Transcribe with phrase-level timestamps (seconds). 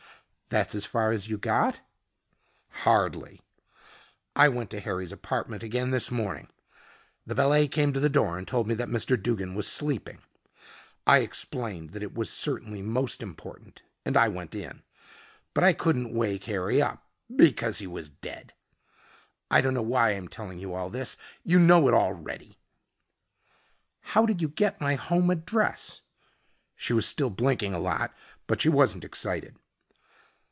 [0.53, 1.79] "That's as far as you got?"
[2.83, 3.39] "Hardly.
[4.35, 6.49] I went to Harry's apartment again this morning.
[7.25, 9.15] The valet came to the door and told me that Mr.
[9.15, 10.21] Duggin was sleeping.
[11.07, 14.83] I explained that it was certainly most important and I went in.
[15.53, 18.51] But I couldn't wake Harry up, because he was dead.
[19.49, 21.15] I don't know why I'm telling you all this.
[21.45, 22.59] You know it already."
[24.01, 26.01] "How did you get my home address?"
[26.75, 28.13] She was still blinking a lot,
[28.47, 29.55] but she wasn't excited.